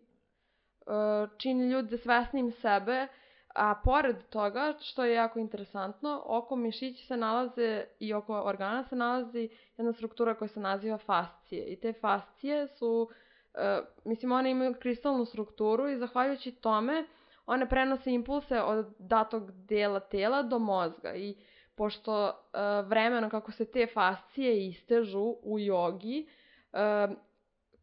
[1.37, 3.07] čini ljude svesnim sebe,
[3.55, 8.95] a pored toga, što je jako interesantno, oko mišića se nalaze i oko organa se
[8.95, 11.65] nalazi jedna struktura koja se naziva fascije.
[11.65, 13.09] I te fascije su,
[13.53, 13.59] uh,
[14.05, 17.05] mislim, one imaju kristalnu strukturu i zahvaljujući tome
[17.45, 21.15] one prenose impulse od datog dela tela do mozga.
[21.15, 21.35] I
[21.75, 26.27] pošto uh, vremeno kako se te fascije istežu u jogi,
[26.73, 27.17] uh,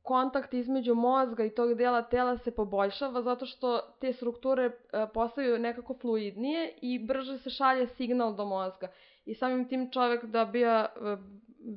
[0.03, 4.71] kontakt između mozga i tog dela tela se poboljšava zato što te strukture
[5.15, 8.89] postaju nekako fluidnije i brže se šalje signal do mozga.
[9.25, 10.87] I samim tim čovek dobija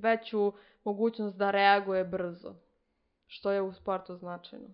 [0.02, 2.56] veću mogućnost da reaguje brzo,
[3.28, 4.70] što je u sportu značajno.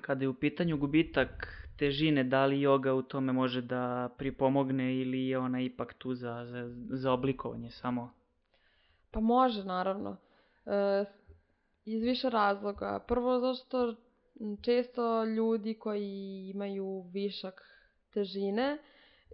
[0.00, 5.26] Kada je u pitanju gubitak težine, da li joga u tome može da pripomogne ili
[5.26, 8.10] je ona ipak tu za, za, za oblikovanje samo?
[9.10, 10.16] Pa može, naravno.
[10.66, 11.04] E,
[11.84, 13.04] iz više razloga.
[13.08, 13.94] Prvo zašto
[14.62, 17.62] često ljudi koji imaju višak
[18.10, 18.78] težine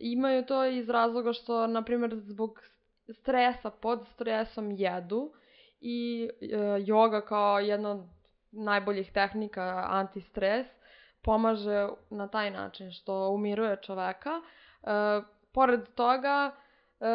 [0.00, 2.60] imaju to iz razloga što, na primjer, zbog
[3.12, 5.32] stresa, pod stresom jedu
[5.80, 6.46] i e,
[6.86, 8.08] joga kao jedna
[8.52, 10.66] najboljih tehnika antistres
[11.22, 14.30] pomaže na taj način što umiruje čoveka.
[14.30, 14.88] E,
[15.52, 16.50] pored toga,
[17.00, 17.06] e,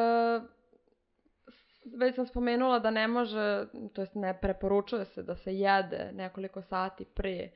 [1.97, 6.61] već sam spomenula da ne može, to jest ne preporučuje se da se jede nekoliko
[6.61, 7.49] sati pre e,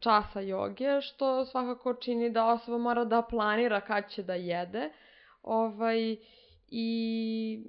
[0.00, 4.90] časa joge, što svakako čini da osoba mora da planira kad će da jede.
[5.42, 6.16] Ovaj,
[6.68, 7.64] i,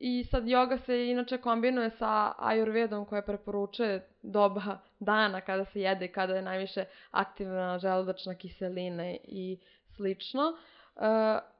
[0.00, 6.04] I sad joga se inače kombinuje sa ajurvedom koja preporučuje doba dana kada se jede
[6.04, 9.58] i kada je najviše aktivna želudačna kiselina i
[9.96, 10.42] slično.
[10.42, 11.00] E,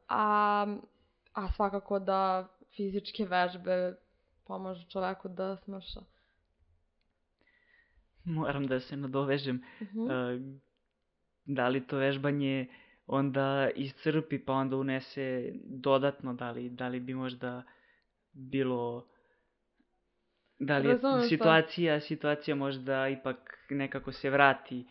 [0.09, 0.67] a,
[1.33, 3.95] a svakako da fizičke vežbe
[4.47, 6.01] pomažu čoveku da smrša.
[8.25, 9.63] Moram da se nadovežem.
[9.81, 10.59] Uh -huh.
[11.45, 12.67] Da li to vežbanje
[13.07, 17.63] onda iscrpi pa onda unese dodatno, da li, da li bi možda
[18.39, 19.07] bilo
[20.59, 24.87] da li je Razumem situacija, situacija možda ipak nekako se vrati,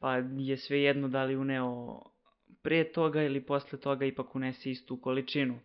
[0.00, 2.02] pa je sve jedno da li uneo
[2.62, 5.58] pre toga ili posle toga ipak unese istu količinu.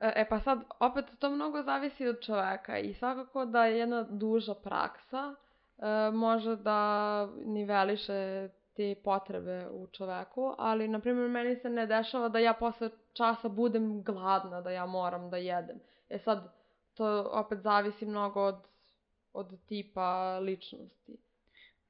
[0.00, 4.54] E pa sad, opet to mnogo zavisi od čoveka i svakako da je jedna duža
[4.54, 5.34] praksa
[5.78, 12.28] e, može da niveliše te potrebe u čoveku, ali na primjer meni se ne dešava
[12.28, 15.80] da ja posle časa budem gladna, da ja moram da jedem.
[16.08, 16.52] E sad,
[16.94, 18.62] to opet zavisi mnogo od,
[19.32, 21.16] od tipa ličnosti.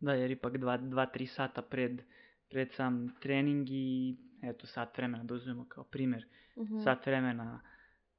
[0.00, 2.02] Da, jer ipak 2-3 sata pred,
[2.48, 6.26] pred sam trening i eto sat vremena da uzmemo kao primer.
[6.56, 6.84] Uh -huh.
[6.84, 7.60] Sat vremena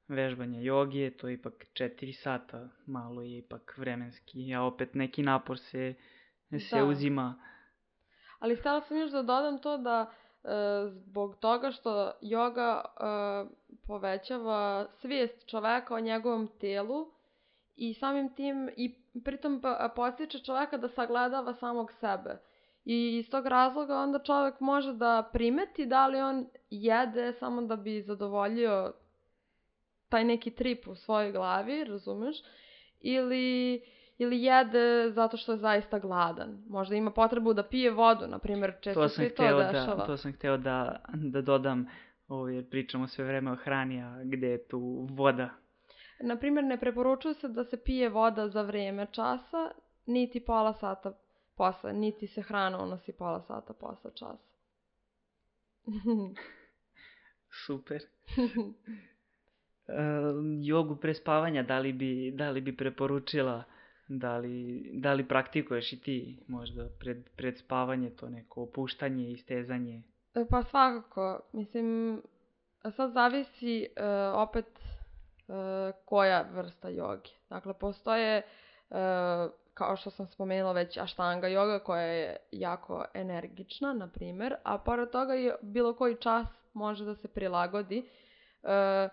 [0.08, 5.58] vežbanja joge, to je ipak 4 sata, malo je ipak vremenski, a opet neki napor
[5.58, 5.94] se,
[6.50, 6.84] se Da.
[6.84, 7.42] uzima
[8.38, 10.27] Ali htjela sam još da dodam to da e,
[10.88, 13.48] zbog toga što yoga e,
[13.86, 17.12] povećava svijest čoveka o njegovom telu
[17.76, 19.62] i samim tim i pritom
[19.96, 22.38] postiče čoveka da sagledava samog sebe.
[22.84, 27.76] I iz tog razloga onda čovjek može da primeti da li on jede samo da
[27.76, 28.92] bi zadovoljio
[30.08, 32.36] taj neki trip u svojoj glavi, razumeš?
[33.00, 33.80] Ili,
[34.18, 36.62] ili jede zato što je zaista gladan.
[36.68, 39.94] Možda ima potrebu da pije vodu, na primjer, često to se to da, dešava.
[39.94, 41.86] Da, to sam hteo da, da dodam,
[42.28, 45.50] ovo, jer pričamo sve vreme o hrani, a gde je tu voda?
[46.20, 49.70] Na primjer, ne preporučuje se da se pije voda za vreme časa,
[50.06, 51.12] niti pola sata
[51.56, 54.48] posle, niti se hrana unosi pola sata posle časa.
[57.66, 58.00] Super.
[59.88, 59.94] uh,
[60.62, 63.64] jogu pre spavanja, da li bi, da li bi preporučila,
[64.08, 69.36] da li, da li praktikuješ i ti možda pred, pred spavanje to neko opuštanje i
[69.36, 70.02] stezanje?
[70.34, 72.22] E, pa svakako, mislim,
[72.96, 74.66] sad zavisi uh, opet
[75.48, 75.54] uh,
[76.04, 77.30] koja vrsta joge.
[77.50, 78.42] Dakle, postoje
[78.90, 78.96] uh,
[79.78, 85.10] kao što sam spomenula već aštanga yoga koja je jako energična, na primjer, a pored
[85.10, 87.98] toga i bilo koji čas može da se prilagodi.
[88.62, 89.08] E,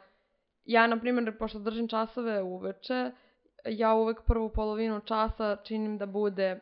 [0.65, 3.11] ja, na primjer, pošto držim časove uveče,
[3.65, 6.59] ja uvek prvu polovinu časa činim da bude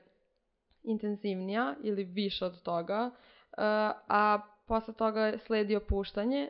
[0.84, 3.62] intenzivnija ili više od toga, e,
[4.08, 6.50] a posle toga sledi opuštanje.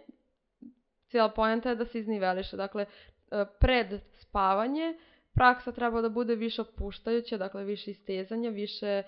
[1.07, 2.57] Cijela pojenta je da se izniveliše.
[2.57, 4.97] Dakle, e, pred spavanje
[5.33, 9.03] praksa treba da bude više opuštajuća, dakle više istezanja, više e,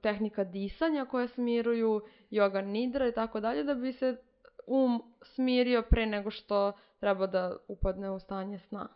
[0.00, 2.00] tehnika disanja koje smiruju,
[2.30, 4.16] yoga nidra i tako dalje, da bi se
[4.66, 8.88] um smirio pre nego što treba da upadne u stanje sna.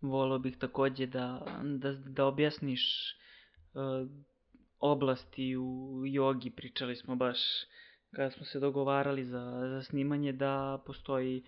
[0.00, 3.14] Volio bih takođe da, da, da objasniš
[3.74, 4.10] uh,
[4.80, 6.50] oblasti u jogi.
[6.50, 7.38] Pričali smo baš
[8.10, 11.44] kada smo se dogovarali za, za snimanje da postoji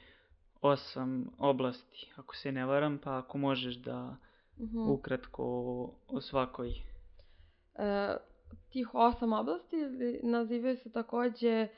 [0.61, 4.17] osam oblasti, ako se ne varam, pa ako možeš da
[4.57, 4.79] uh mhm.
[4.79, 4.93] -huh.
[4.93, 6.69] ukratko o, o svakoj.
[6.69, 8.17] E,
[8.71, 9.77] tih osam oblasti
[10.23, 11.69] nazivaju se takođe e,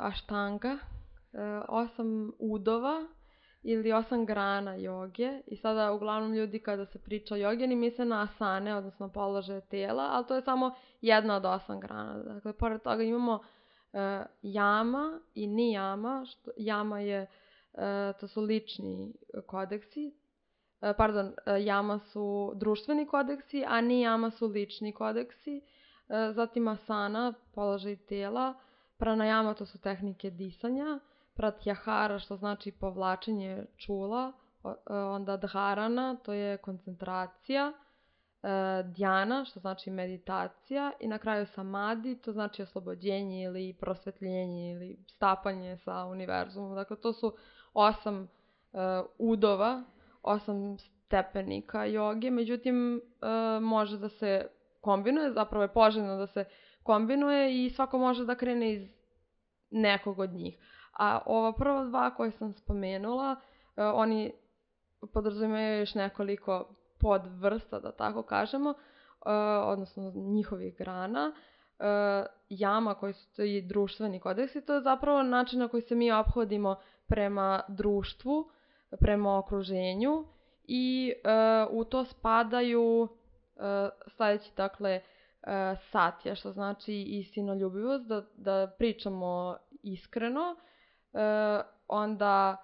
[0.00, 0.78] aštanga, e,
[1.68, 3.08] osam udova
[3.62, 5.40] ili osam grana joge.
[5.46, 9.60] I sada uglavnom ljudi kada se priča o jogi oni misle na asane, odnosno položaje
[9.60, 12.22] tela, ali to je samo jedna od osam grana.
[12.22, 13.40] Dakle, pored toga imamo
[13.92, 17.26] e, jama i nijama, što jama je
[17.74, 19.12] E, to su lični
[19.46, 20.14] kodeksi,
[20.80, 25.60] e, pardon, e, jama su društveni kodeksi, a ni jama su lični kodeksi,
[26.34, 28.54] zatim asana, položaj tela,
[28.96, 30.98] pranajama to su tehnike disanja,
[31.34, 34.32] pratyahara što znači povlačenje čula,
[34.88, 37.72] onda dharana to je koncentracija,
[38.84, 45.76] djana što znači meditacija i na kraju samadi to znači oslobođenje ili prosvetljenje ili stapanje
[45.76, 46.74] sa univerzumom.
[46.74, 47.36] Dakle, to su
[47.74, 48.28] osam
[48.72, 48.80] uh,
[49.18, 49.84] udova,
[50.22, 53.02] osam stepenika joge, međutim
[53.60, 54.46] može da se
[54.80, 56.44] kombinuje, zapravo je poželjno da se
[56.82, 58.88] kombinuje i svako može da krene iz
[59.70, 60.58] nekog od njih.
[61.02, 64.32] A ova prva dva koje sam spomenula, uh, oni
[65.12, 68.76] podrazumijaju još nekoliko podvrsta, da tako kažemo, uh,
[69.64, 71.32] odnosno njihovih grana.
[71.32, 71.86] Uh,
[72.48, 76.76] jama koji su i društveni kodeksi, to je zapravo način na koji se mi obhodimo
[77.06, 78.50] prema društvu,
[79.00, 80.24] prema okruženju
[80.64, 81.12] i
[81.70, 83.08] u to spadaju
[84.16, 85.00] sledeći, dakle,
[85.90, 90.56] satja, što znači istinoljubivost, da, da pričamo iskreno,
[91.12, 91.20] uh,
[91.88, 92.56] onda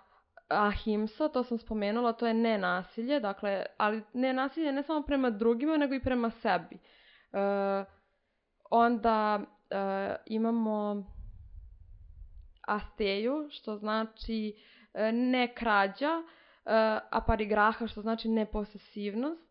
[0.48, 5.94] ahimsa, to sam spomenula, to je nenasilje, dakle, ali nenasilje ne samo prema drugima, nego
[5.94, 6.78] i prema sebi.
[7.32, 7.86] Uh,
[8.70, 11.04] onda uh, imamo
[12.68, 14.54] asteju, što znači
[14.94, 16.22] e, ne krađa, e,
[17.10, 19.48] a parigraha, što znači neposesivnost.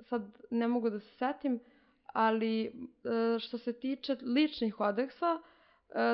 [0.00, 1.60] Sad ne mogu da se setim,
[2.06, 2.70] ali e,
[3.38, 5.38] što se tiče ličnih kodeksa,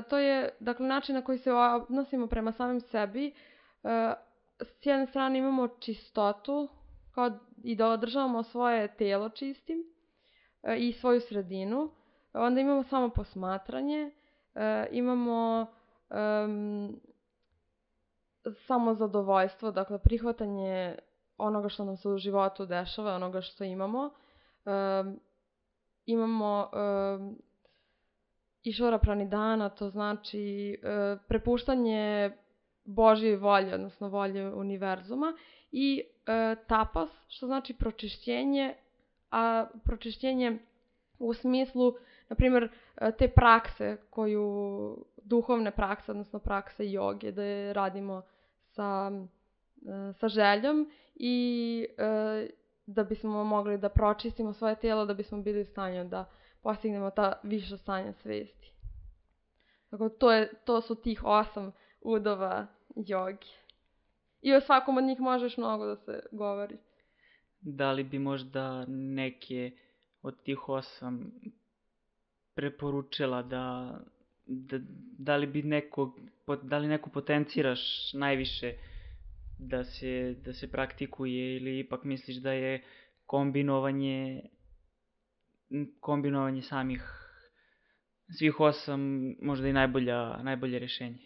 [0.09, 3.35] to je dakle način na koji se odnosimo prema samim sebi.
[4.61, 6.69] S jedne strane imamo čistotu
[7.15, 7.31] kao
[7.65, 9.85] i da održavamo svoje telo čistim
[10.79, 11.91] i svoju sredinu.
[12.33, 14.11] Onda imamo samo posmatranje,
[14.55, 15.67] e, imamo
[16.11, 17.01] um,
[18.67, 20.99] samo zadovoljstvo, dakle prihvatanje
[21.39, 24.11] onoga što nam se u životu dešava, onoga što imamo.
[24.65, 25.21] Um,
[26.07, 27.39] imamo um,
[28.65, 32.31] išvara pranidana, to znači uh, prepuštanje
[32.85, 35.33] Božje volje, odnosno volje univerzuma
[35.73, 38.75] i uh, tapas, što znači pročišćenje,
[39.31, 40.59] a pročišćenje
[41.19, 41.95] u smislu,
[42.29, 48.23] na primjer, e, te prakse koju, duhovne prakse, odnosno prakse joge, da je radimo
[48.67, 49.11] sa,
[49.87, 52.49] e, sa željom i e,
[52.87, 56.31] da bismo mogli da pročistimo svoje tijelo, da bismo bili u stanju da
[56.63, 58.73] postignemo ta viša stanja svesti.
[59.91, 63.49] Tako to, je, to su tih osam udova jogi.
[64.43, 66.77] I o svakom od njih možeš mnogo da se govori.
[67.61, 69.71] Da li bi možda neke
[70.23, 71.33] od tih osam
[72.55, 73.99] preporučila da,
[74.47, 74.79] da,
[75.19, 76.15] da li bi neko,
[76.63, 78.75] da li neko potenciraš najviše
[79.59, 82.83] da se, da se praktikuje ili ipak misliš da je
[83.27, 84.43] kombinovanje
[86.01, 87.23] kombinovanje samih
[88.39, 91.19] svih osam možda i najbolja, najbolje rešenje?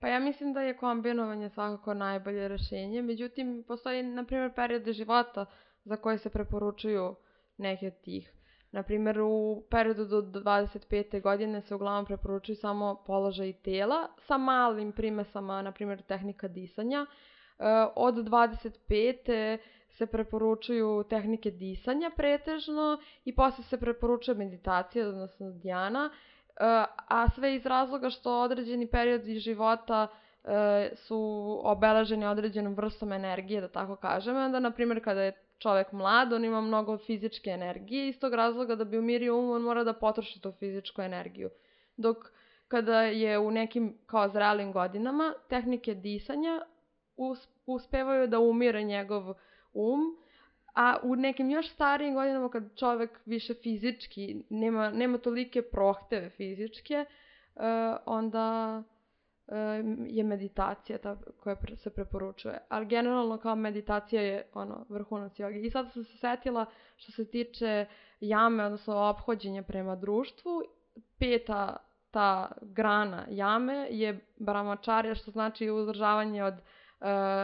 [0.00, 5.46] Pa ja mislim da je kombinovanje svakako najbolje rešenje, međutim postoji na primjer periode života
[5.84, 7.14] za koje se preporučuju
[7.58, 8.32] neke od tih.
[8.72, 11.22] Na primjer, u periodu do 25.
[11.22, 17.06] godine se uglavnom preporučuju samo položaj tela sa malim primesama, na primjer tehnika disanja.
[17.94, 19.58] Od 25.
[20.02, 26.14] se preporučuju tehnike disanja pretežno i posle se preporučuje meditacija, odnosno djana, e,
[27.08, 31.20] a sve iz razloga što određeni periodi života e, su
[31.64, 34.36] obeleženi određenom vrstom energije, da tako kažem.
[34.36, 38.74] Onda, na primjer, kada je čovek mlad, on ima mnogo fizičke energije, iz tog razloga
[38.74, 41.50] da bi umirio um, on mora da potroši tu fizičku energiju.
[41.96, 42.16] Dok
[42.68, 46.60] kada je u nekim kao zrelim godinama, tehnike disanja
[47.66, 49.34] uspevaju da umire njegov
[49.72, 50.16] um,
[50.74, 57.04] a u nekim još starijim godinama kad čovek više fizički nema, nema tolike prohteve fizičke,
[57.54, 57.62] uh,
[58.06, 58.82] onda
[60.06, 62.58] je meditacija ta koja se preporučuje.
[62.68, 65.60] Ali generalno kao meditacija je ono vrhunac joge.
[65.60, 66.66] I sad sam se setila
[66.96, 67.86] što se tiče
[68.20, 70.62] jame, odnosno ophođenja prema društvu,
[71.18, 71.76] peta
[72.10, 76.60] ta grana jame je brahmačarja, što znači uzdržavanje od uh,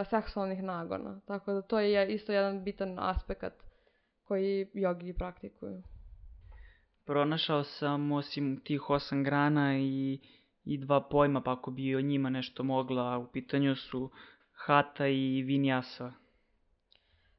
[0.09, 1.21] seksualnih nagona.
[1.25, 3.63] Tako da to je isto jedan bitan aspekt
[4.23, 5.83] koji jogi praktikuju.
[7.05, 10.19] Pronašao sam osim tih osam grana i
[10.69, 14.09] i dva pojma, pa ako bi o njima nešto mogla, u pitanju su
[14.51, 16.11] hata i vinjasa.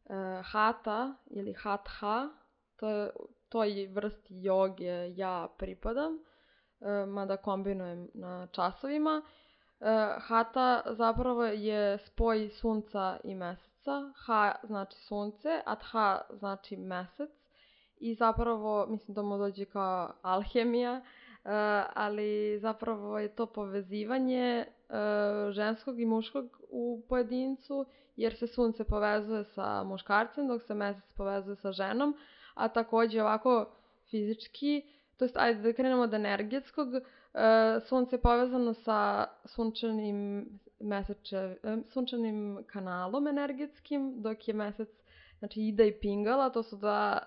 [0.05, 2.29] E, hata ili hatha,
[2.77, 3.11] to je
[3.49, 6.13] toj vrsti joge ja pripadam,
[6.81, 9.23] e, mada kombinujem na časovima.
[9.81, 14.13] E, hata zapravo je spoj sunca i meseca.
[14.17, 17.31] Ha znači sunce, a tha znači mesec.
[17.97, 21.01] I zapravo, mislim da mu dođe kao alhemija,
[21.45, 21.51] Uh,
[21.95, 29.45] ali zapravo je to povezivanje uh, ženskog i muškog u pojedincu, jer se sunce povezuje
[29.45, 32.15] sa muškarcem, dok se mesec povezuje sa ženom,
[32.55, 33.71] a takođe ovako
[34.11, 34.83] fizički,
[35.17, 37.01] to jest ajde da krenemo od energetskog, uh,
[37.89, 40.49] sunce je povezano sa sunčanim
[40.81, 41.57] meseče,
[41.93, 44.89] sunčanim kanalom energetskim, dok je mesec,
[45.39, 47.21] znači Ida i Pingala, to su dva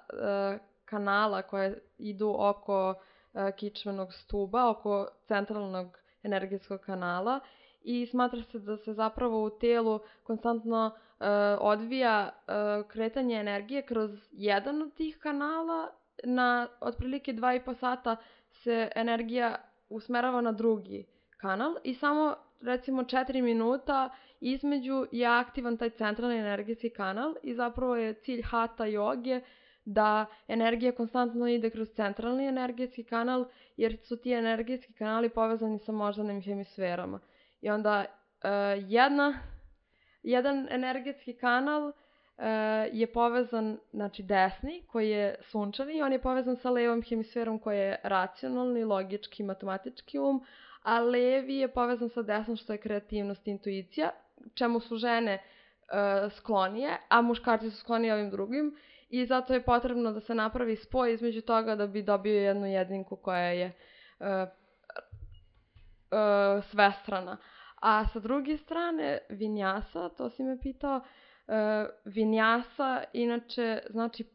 [0.85, 2.95] kanala koje idu oko
[3.33, 7.39] E, kičmenog stuba oko centralnog energetskog kanala
[7.81, 11.25] i smatra se da se zapravo u telu konstantno uh,
[11.59, 15.89] odvija uh, kretanje energije kroz jedan od tih kanala.
[16.23, 18.15] Na otprilike 2,5 sata
[18.51, 19.55] se energija
[19.95, 21.05] usmerava na drugi
[21.37, 24.09] kanal i samo recimo 4 minuta
[24.41, 29.41] između je aktivan taj centralni energetski kanal i zapravo je cilj hata joge
[29.85, 33.45] da energija konstantno ide kroz centralni energetski kanal,
[33.77, 37.19] jer su ti energetski kanali povezani sa moždanim hemisferama.
[37.61, 38.49] I onda uh,
[38.89, 39.39] jedna,
[40.23, 41.91] jedan energetski kanal
[42.91, 47.99] je povezan, znači desni, koji je sunčani, on je povezan sa levom hemisferom koji je
[48.03, 50.45] racionalni, logički, matematički um,
[50.83, 54.11] a levi je povezan sa desnom što je kreativnost, intuicija,
[54.53, 58.75] čemu su žene uh, sklonije, a muškarci su skloni ovim drugim
[59.09, 63.15] i zato je potrebno da se napravi spoj između toga da bi dobio jednu jedinku
[63.15, 63.71] koja je
[64.19, 64.27] uh,
[66.11, 67.37] uh, svestrana.
[67.81, 71.01] A sa druge strane, vinjasa, to si me pitao,
[72.05, 74.25] vinjasa inače znači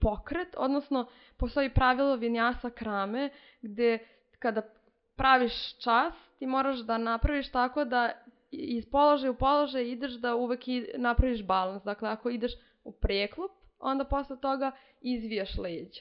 [0.00, 3.30] pokret, odnosno postoji pravilo vinjasa krame
[3.62, 3.98] gde
[4.38, 4.62] kada
[5.16, 8.12] praviš čas ti moraš da napraviš tako da
[8.50, 10.60] iz položaja u položaj ideš da uvek
[10.96, 11.82] napraviš balans.
[11.82, 12.52] Dakle, ako ideš
[12.84, 16.00] u preklop, onda posle toga izvijaš leđa.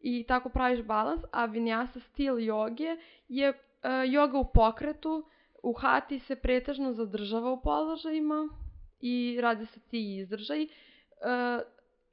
[0.00, 2.96] I tako praviš balans, a vinyasa stil joge
[3.28, 3.56] je uh,
[4.12, 5.24] joga u pokretu,
[5.62, 8.48] u hati se pretežno zadržava u položajima
[9.02, 10.68] i radi se ti izdržaj, uh,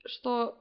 [0.05, 0.57] što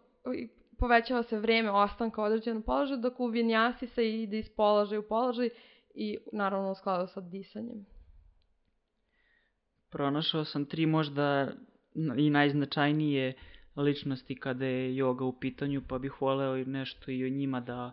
[0.79, 5.09] povećava se vrijeme ostanka u određenom položaju, dok u vinjasi se ide iz položaja u
[5.09, 5.51] položaj
[5.95, 7.87] i naravno u skladu sa disanjem.
[9.91, 11.53] Pronašao sam tri možda
[12.17, 13.35] i najznačajnije
[13.77, 17.93] ličnosti kada je yoga u pitanju, pa bih voleo nešto i o njima da,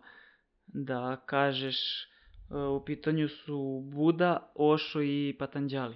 [0.67, 1.77] da kažeš.
[2.03, 5.95] E, u pitanju su Buda, Osho i Patanđali.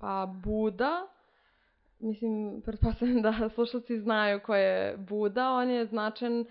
[0.00, 1.06] Pa Buda,
[1.98, 6.46] mislim, pretpostavljam da slušalci znaju ko je Buda, on je značan e,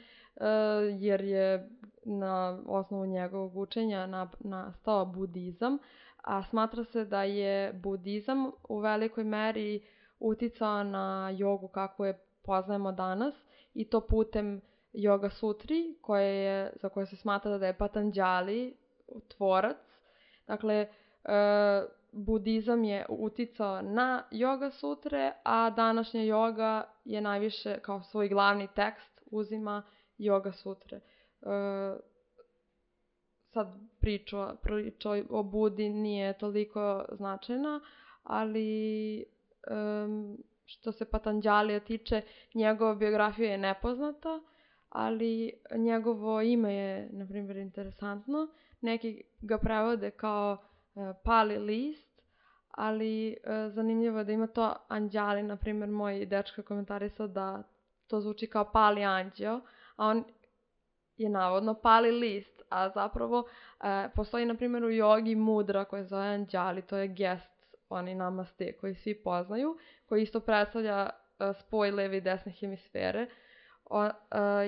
[1.00, 1.70] jer je
[2.06, 5.78] na osnovu njegovog učenja nastao budizam,
[6.24, 9.82] a smatra se da je budizam u velikoj meri
[10.20, 13.34] uticao na jogu kako je poznajemo danas
[13.74, 14.62] i to putem
[14.94, 18.78] Yoga Sutri koje je, za koje se smatra da je Patanjali
[19.28, 19.78] tvorac.
[20.48, 20.88] Dakle, e,
[22.18, 29.22] budizam je uticao na Yoga Sutre, a današnja yoga je najviše kao svoj glavni tekst
[29.32, 29.84] uzima
[30.20, 30.98] Yoga Sutre.
[30.98, 31.02] E,
[33.54, 33.68] sad
[34.02, 37.80] priča, priča o Budi nije toliko značajna,
[38.24, 39.26] ali
[40.06, 42.22] um, što se Patanđalija tiče,
[42.54, 44.42] njegova biografija je nepoznata,
[44.90, 48.48] ali njegovo ime je, na primjer, interesantno.
[48.82, 50.58] Neki ga prevode kao
[50.96, 52.07] uh, pali list,
[52.78, 57.64] ali uh, zanimljivo je da ima to anđali, na primjer, moj dečka komentarisao da
[58.08, 59.62] to zvuči kao pali anđeo,
[59.96, 60.24] a on
[61.18, 63.48] je navodno pali list, a zapravo
[63.84, 67.52] e, postoji na primjer u jogi mudra koja se zove anđali, to je gest,
[67.90, 73.28] oni namaste koji svi poznaju, koji isto predstavlja e, spoj leve i desne hemisfere.
[73.86, 74.12] O, e,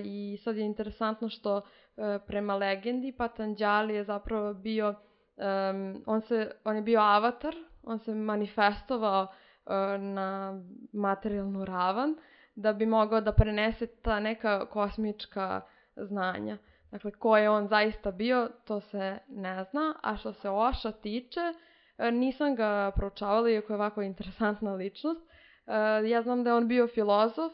[0.03, 6.51] I sad je interesantno što e, prema legendi Patanđali je zapravo bio, um, on, se,
[6.64, 10.61] on je bio avatar, on se manifestovao uh, na
[10.93, 12.15] materijalnu ravan
[12.55, 15.61] da bi mogao da prenese ta neka kosmička
[15.95, 16.57] znanja.
[16.91, 21.53] Dakle, ko je on zaista bio, to se ne zna, a što se Oša tiče,
[21.97, 25.21] e, nisam ga proučavala, iako je ovako interesantna ličnost.
[25.67, 25.73] E,
[26.09, 27.53] ja znam da je on bio filozof,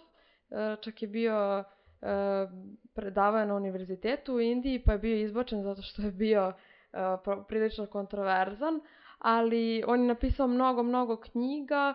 [0.81, 1.63] čak je bio
[2.93, 6.53] predavao na univerzitetu u Indiji, pa je bio izbačen zato što je bio
[7.47, 8.79] prilično kontroverzan,
[9.19, 11.93] ali on je napisao mnogo, mnogo knjiga,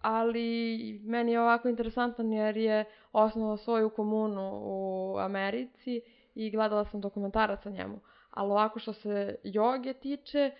[0.00, 6.00] ali meni je ovako interesantan jer je osnovao svoju komunu u Americi
[6.34, 8.00] i gledala sam dokumentarac o njemu.
[8.30, 10.50] Ali ovako što se joge tiče,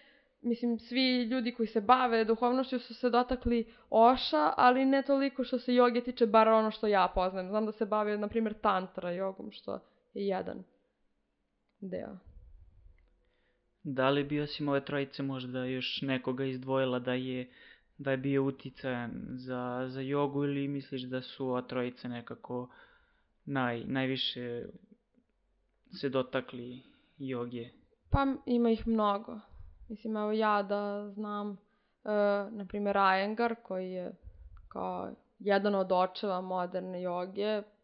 [0.40, 5.59] mislim, svi ljudi koji se bave duhovnošću su se dotakli oša, ali ne toliko što
[5.59, 7.48] se joge tiče, bar ono što ja poznajem.
[7.48, 9.78] Znam da se bavio, na primjer, tantra jogom, što
[10.14, 10.64] je jedan
[11.80, 12.30] deo.
[13.83, 17.51] Da li bi osim ove trojice možda još nekoga izdvojila da je
[18.01, 22.68] da je bio uticajan za, za jogu ili misliš da su ova trojica nekako
[23.45, 24.64] naj, najviše
[25.93, 26.83] se dotakli
[27.18, 27.68] joge?
[28.11, 29.41] Pa ima ih mnogo.
[29.89, 31.51] Mislim, evo ja da znam,
[32.05, 32.11] e,
[32.51, 34.12] na primjer, Ayengar, koji je
[34.68, 37.62] kao jedan od očeva moderne joge,